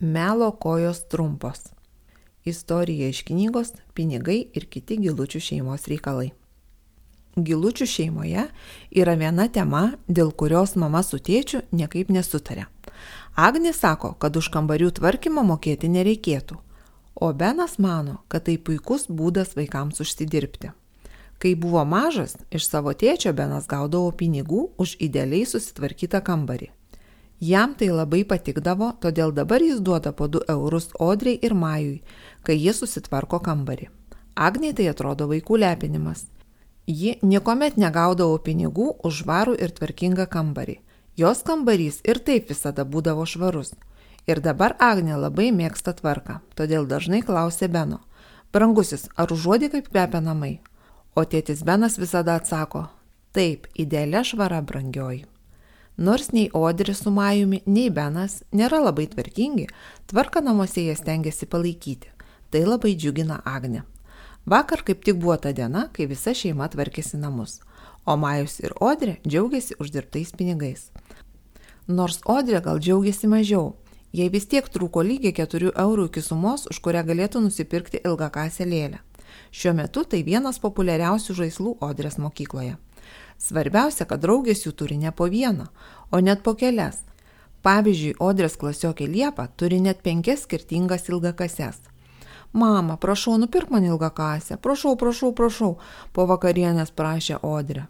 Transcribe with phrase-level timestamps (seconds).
[0.00, 1.58] Melo kojos trumpos.
[2.44, 6.28] Istorija iš knygos Pinigai ir kiti gilučių šeimos reikalai.
[7.34, 8.44] Gilučių šeimoje
[8.94, 12.68] yra viena tema, dėl kurios mama su tėčiu niekaip nesutarė.
[13.34, 16.62] Agnė sako, kad už kambarių tvarkymą mokėti nereikėtų,
[17.18, 20.70] o Benas mano, kad tai puikus būdas vaikams užsidirbti.
[21.42, 26.70] Kai buvo mažas, iš savo tėčio Benas gaudavo pinigų už idealiai susitvarkytą kambarį.
[27.40, 32.00] Jam tai labai patikdavo, todėl dabar jis duoda po 2 eurus Odriai ir Majui,
[32.42, 33.86] kai jie susitvarko kambarį.
[34.34, 36.24] Agniai tai atrodo vaikų lepinimas.
[36.86, 40.80] Ji niekuomet negaudavo pinigų už varų ir tvarkingą kambarį.
[41.14, 43.74] Jos kambarys ir taip visada būdavo švarus.
[44.26, 48.02] Ir dabar Agnė labai mėgsta tvarką, todėl dažnai klausė Beno.
[48.52, 50.58] Brangusis, ar užuodi kaip kvepia namai?
[51.14, 52.88] O tėtis Benas visada atsako,
[53.32, 55.26] taip, idealia švara brangioji.
[55.98, 59.64] Nors nei Odri su Majumi, nei Benas nėra labai tvarkingi,
[60.06, 62.12] tvarką namuose jie stengiasi palaikyti.
[62.54, 63.82] Tai labai džiugina Agnė.
[64.46, 67.58] Vakar kaip tik buvo ta diena, kai visa šeima tvarkėsi namus,
[68.06, 70.86] o Majus ir Odrė džiaugiasi uždirbtais pinigais.
[71.88, 73.74] Nors Odrė gal džiaugiasi mažiau,
[74.14, 78.70] jai vis tiek trūko lygiai 4 eurų iki sumos, už kurią galėtų nusipirkti ilgą kasę
[78.70, 79.02] lėlę.
[79.50, 82.78] Šiuo metu tai vienas populiariausių žaislų Odrės mokykloje.
[83.38, 85.68] Svarbiausia, kad draugės jų turi ne po vieną,
[86.10, 87.04] o net po kelias.
[87.62, 91.80] Pavyzdžiui, Odrės klasiokė Liepa turi net penkias skirtingas ilgakases.
[92.52, 95.72] Mama, prašau, nupirk man ilgą kasę, prašau, prašau, prašau,
[96.12, 97.86] po vakarienės prašė Odrė.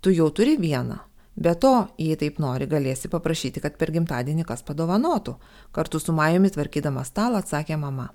[0.00, 1.00] Tu jau turi vieną.
[1.36, 5.38] Be to, jei taip nori, galėsi paprašyti, kad per gimtadienį kas padovanotų.
[5.72, 8.10] Kartu su Majumi tvarkydama stalą atsakė mama.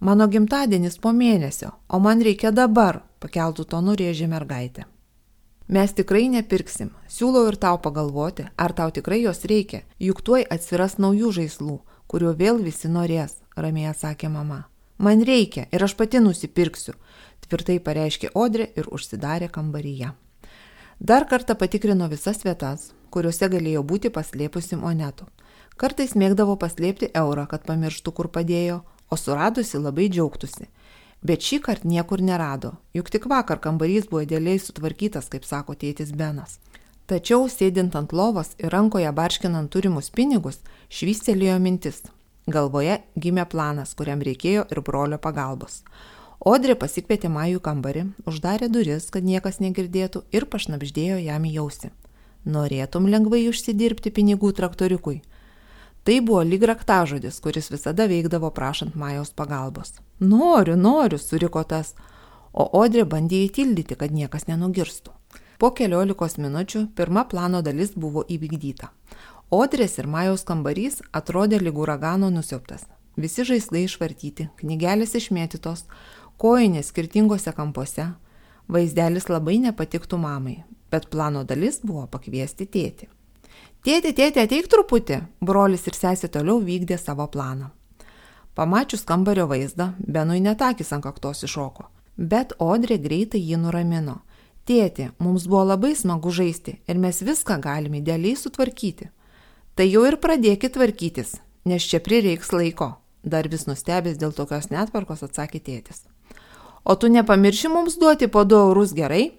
[0.00, 4.86] Mano gimtadienis po mėnesio, o man reikia dabar, pakeltų tonu rėžė mergaitė.
[5.68, 6.94] Mes tikrai nepirksim.
[7.12, 11.74] Siūlau ir tau pagalvoti, ar tau tikrai jos reikia, juk tuoj atsiras naujų žaislų,
[12.08, 14.62] kuriuo vėl visi norės, ramiai atsakė mama.
[14.96, 16.94] Man reikia ir aš pati nusipirksiu,
[17.44, 20.14] tvirtai pareiškė Odrė ir užsidarė kambaryje.
[20.98, 25.28] Dar kartą patikrino visas vietas, kuriuose galėjo būti paslėpusi monetų.
[25.76, 28.80] Kartais mėgdavo paslėpti eurą, kad pamirštų, kur padėjo,
[29.12, 30.72] o suradusi labai džiaugtųsi
[31.22, 36.12] Bet šį kartą niekur nerado, juk tik vakar kambarys buvo idealiai sutvarkytas, kaip sako tėtis
[36.14, 36.58] Benas.
[37.08, 40.60] Tačiau, sėdint ant lovos ir rankoje barškinant turimus pinigus,
[40.92, 42.02] švystelėjo mintis.
[42.48, 45.82] Galvoje gimė planas, kuriam reikėjo ir brolio pagalbos.
[46.38, 51.90] Odrė pasikvietė Majų kambarį, uždarė duris, kad niekas negirdėtų ir pašnapždėjo jam į jausi.
[52.46, 55.18] Norėtum lengvai užsidirbti pinigų traktoriukui?
[56.04, 59.98] Tai buvo lyg raktažodis, kuris visada veikdavo prašant Majos pagalbos.
[60.20, 61.94] Noriu, noriu, suriko tas,
[62.52, 65.12] o Odrė bandė įtildyti, kad niekas nenugirstų.
[65.58, 68.92] Po keliolikos minučių pirma plano dalis buvo įvykdyta.
[69.50, 72.86] Odrės ir Majos kambarys atrodė lyg uragano nusioptas.
[73.18, 75.86] Visi žaislai išvartyti, knygelės išmėtytos,
[76.38, 78.12] kojinės skirtingose kampuose.
[78.70, 80.58] Vaizdelis labai nepatiktų mamai,
[80.92, 83.08] bet plano dalis buvo pakviesti tėti.
[83.86, 87.70] Tėti, tėti, ateik truputį, brolis ir sesė toliau vykdė savo planą.
[88.58, 91.86] Pamačius kambario vaizdą, Benui netakis ant kaktos iššoko,
[92.18, 94.18] bet Odrė greitai jį nuramino.
[94.66, 99.08] Tėti, mums buvo labai smagu žaisti ir mes viską galime idealiai sutvarkyti.
[99.78, 105.22] Tai jau ir pradėkit tvarkytis, nes čia prireiks laiko, dar vis nustebęs dėl tokios netvarkos
[105.22, 106.02] atsakė tėtis.
[106.84, 109.30] O tu nepamirši mums duoti po 2 eurus gerai?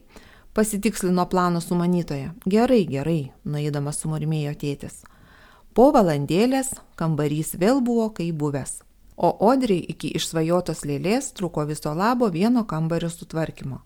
[0.53, 2.33] Pasitikslino plano sumanytoja.
[2.45, 5.03] Gerai, gerai, nueidamas sumurmėjo tėtis.
[5.77, 8.79] Po valandėlės kambarys vėl buvo kaip buvęs.
[9.15, 13.83] O Odriai iki išsvajotos lėlės truko viso labo vieno kambario sutvarkymo.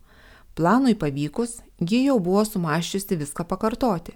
[0.56, 4.16] Planui pavykus, ji jau buvo sumaščiusi viską pakartoti.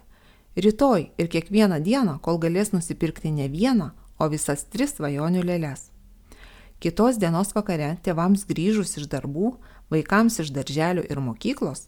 [0.55, 5.89] Rytoj ir kiekvieną dieną, kol galės nusipirkti ne vieną, o visas tris svajonių lėlės.
[6.79, 9.55] Kitos dienos vakare, tėvams grįžus iš darbų,
[9.91, 11.87] vaikams iš darželių ir mokyklos,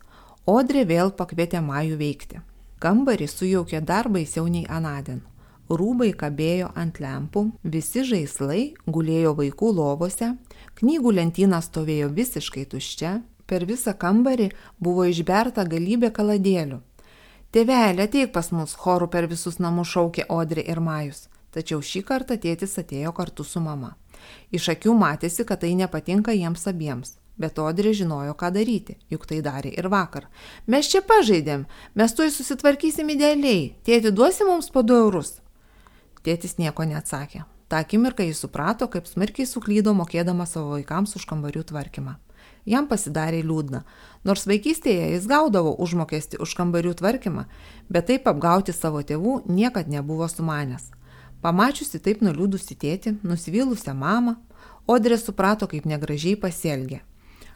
[0.49, 2.39] Odrė vėl pakvietė Majų veikti.
[2.81, 5.19] Kambarį sujaukė dar baisiau nei anadien.
[5.69, 10.31] Rūbai kabėjo ant lempų, visi žaislai gulėjo vaikų lovose,
[10.79, 13.11] knygų lentyna stovėjo visiškai tuščia,
[13.45, 14.49] per visą kambarį
[14.81, 16.81] buvo išberta galybė kaladėlių.
[17.53, 21.27] Tėvelė, ateik pas mus, chorų per visus namus šaukė Odrė ir Majus.
[21.53, 23.93] Tačiau šį kartą tėtis atėjo kartu su mama.
[24.49, 27.18] Iš akių matėsi, kad tai nepatinka jiems abiems.
[27.39, 30.27] Bet Odrė žinojo, ką daryti, juk tai darė ir vakar.
[30.67, 31.63] Mes čia pažaidėm,
[31.95, 33.69] mes tuoj susitvarkysim idealiai.
[33.87, 35.37] Tėti duosi mums po du eurus.
[36.25, 37.45] Tėtis nieko neatsakė.
[37.71, 42.17] Ta akimirka jis suprato, kaip smarkiai suklydo mokėdama savo vaikams už kambarių tvarkymą.
[42.67, 43.83] Jam pasidarė liūdna,
[44.27, 47.45] nors vaikystėje jis gaudavo užmokesti už kambarių tvarkymą,
[47.87, 50.89] bet taip apgauti savo tėvų niekad nebuvo sumanęs.
[51.39, 54.35] Pamačiusi taip nuliūdusi tėti, nusivylusią mamą,
[54.89, 57.03] Odrė suprato, kaip negražiai pasielgė.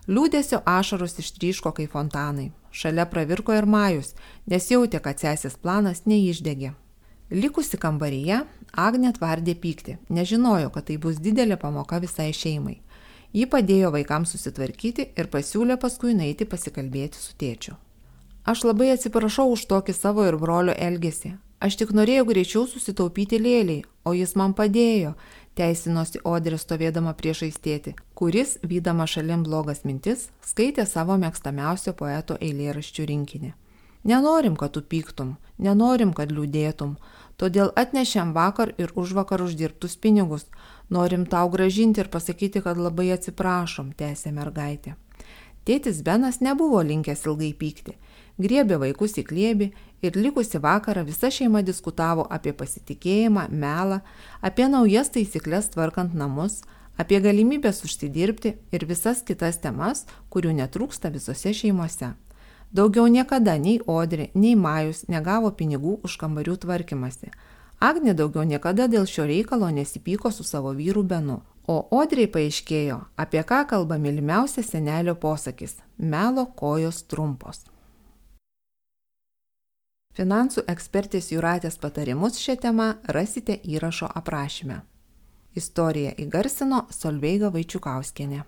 [0.07, 2.49] Liūdėsio ašaros ištryško kaip fontanai.
[2.75, 4.09] Šalia pravirko ir Majus,
[4.51, 6.73] nes jautė, kad sesės planas neišdegė.
[7.31, 8.41] Likusi kambaryje,
[8.73, 12.81] Agnė tvardė pykti, nežinojo, kad tai bus didelė pamoka visai šeimai.
[13.33, 17.77] Ji padėjo vaikams susitvarkyti ir pasiūlė paskui naiti pasikalbėti su tėčiu.
[18.43, 21.37] Aš labai atsiprašau už tokį savo ir brolio elgesį.
[21.63, 25.13] Aš tik norėjau greičiau susitaupyti lėliai, o jis man padėjo,
[25.57, 33.05] teisinosi Odrė stovėdama priešais tėti, kuris, vydama šalim blogas mintis, skaitė savo mėgstamiausio poeto eilėraščių
[33.11, 33.53] rinkinį.
[34.03, 36.97] Nenorim, kad tu pyktum, nenorim, kad liūdėtum,
[37.39, 40.49] todėl atnešėm vakar ir už vakar uždirbtus pinigus,
[40.89, 44.97] norim tau gražinti ir pasakyti, kad labai atsiprašom, tęsė mergaitė.
[45.63, 47.95] Tėtis Benas nebuvo linkęs ilgai pykti
[48.41, 49.67] griebė vaikus į kliebį
[50.01, 54.01] ir likusi vakarą visa šeima diskutavo apie pasitikėjimą, melą,
[54.41, 56.61] apie naujas taisyklės tvarkant namus,
[56.97, 62.13] apie galimybės užsidirbti ir visas kitas temas, kurių netrūksta visose šeimose.
[62.73, 67.29] Daugiau niekada nei Odri, nei Majus negavo pinigų už kambarių tvarkymasi.
[67.83, 71.41] Agnė daugiau niekada dėl šio reikalo nesipyko su savo vyru Benu.
[71.67, 75.77] O Odriai paaiškėjo, apie ką kalba mylimiausias senelio posakis-
[76.13, 77.72] melo kojos trumpos.
[80.13, 84.83] Finansų ekspertės Juratės patarimus šią temą rasite įrašo aprašyme.
[85.57, 88.43] Istoriją įgarsino Solveiga Vaičiukauskienė.